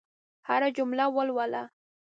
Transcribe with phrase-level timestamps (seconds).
[0.47, 1.63] هره جمله ولوله.